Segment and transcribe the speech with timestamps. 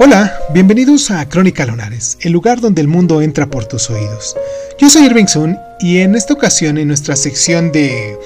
[0.00, 4.36] Hola, bienvenidos a Crónica Lunares, el lugar donde el mundo entra por tus oídos.
[4.78, 8.16] Yo soy Irving Sun y en esta ocasión en nuestra sección de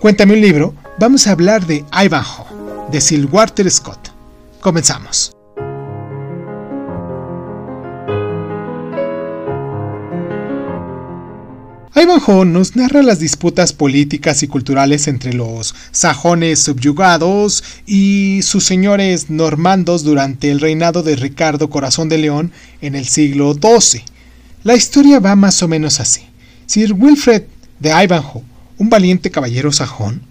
[0.00, 2.46] Cuéntame un libro, vamos a hablar de Ivanhoe,
[2.90, 4.08] de Sir Walter Scott.
[4.60, 5.37] Comenzamos.
[12.00, 19.30] Ivanhoe nos narra las disputas políticas y culturales entre los sajones subyugados y sus señores
[19.30, 22.52] normandos durante el reinado de Ricardo Corazón de León
[22.82, 24.02] en el siglo XII.
[24.62, 26.20] La historia va más o menos así.
[26.66, 27.42] Sir Wilfred
[27.80, 28.44] de Ivanhoe,
[28.76, 30.22] un valiente caballero sajón,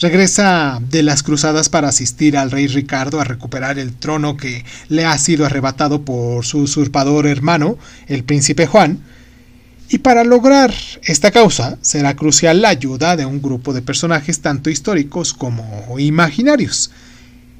[0.00, 5.04] regresa de las cruzadas para asistir al rey Ricardo a recuperar el trono que le
[5.04, 7.76] ha sido arrebatado por su usurpador hermano,
[8.06, 9.00] el príncipe Juan,
[9.92, 10.72] y para lograr
[11.04, 16.90] esta causa será crucial la ayuda de un grupo de personajes tanto históricos como imaginarios.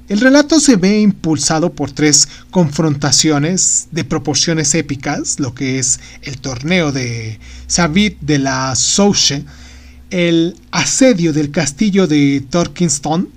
[0.09, 6.39] El relato se ve impulsado por tres confrontaciones de proporciones épicas, lo que es el
[6.39, 9.45] torneo de Savit de la Souche,
[10.09, 13.29] el asedio del castillo de Torkinston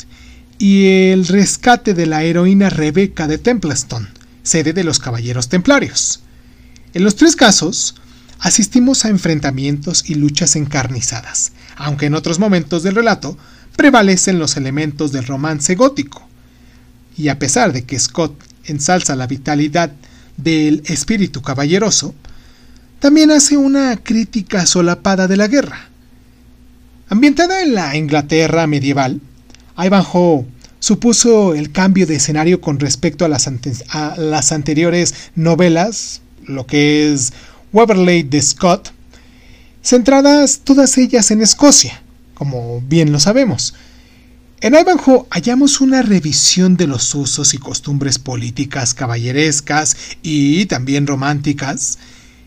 [0.57, 4.07] y el rescate de la heroína Rebecca de Templeston,
[4.41, 6.21] sede de los Caballeros Templarios.
[6.93, 7.95] En los tres casos,
[8.39, 13.37] asistimos a enfrentamientos y luchas encarnizadas, aunque en otros momentos del relato
[13.75, 16.27] prevalecen los elementos del romance gótico.
[17.17, 18.33] Y a pesar de que Scott
[18.65, 19.91] ensalza la vitalidad
[20.37, 22.13] del espíritu caballeroso,
[22.99, 25.89] también hace una crítica solapada de la guerra.
[27.09, 29.21] Ambientada en la Inglaterra medieval,
[29.77, 30.45] Ivanhoe
[30.79, 33.49] supuso el cambio de escenario con respecto a las,
[33.89, 37.33] a las anteriores novelas, lo que es
[37.75, 38.93] Waverley de Scott,
[39.83, 42.01] centradas todas ellas en Escocia,
[42.33, 43.73] como bien lo sabemos.
[44.61, 51.99] En Ivanhoe hallamos una revisión de los usos y costumbres políticas caballerescas y también románticas,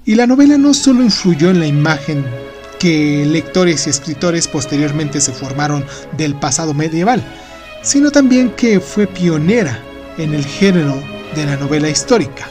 [0.07, 2.25] y la novela no solo influyó en la imagen
[2.79, 5.85] que lectores y escritores posteriormente se formaron
[6.17, 7.23] del pasado medieval,
[7.83, 9.79] sino también que fue pionera
[10.17, 10.99] en el género
[11.37, 12.49] de la novela histórica.